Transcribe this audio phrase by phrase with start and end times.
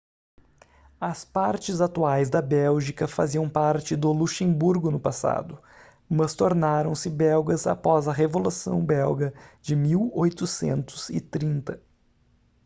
[0.99, 5.61] as partes atuais da bélgica faziam parte do luxemburgo no passado
[6.09, 11.79] mas tornaram-se belgas após a revolução belga de 1830